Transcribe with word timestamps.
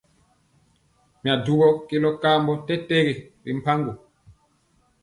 Najubu 1.21 1.69
kelɔ 1.87 2.09
kambɔ 2.21 2.53
tɛtɛgi 2.67 3.13
ri 3.43 3.51
mpaŋgo. 3.59 3.93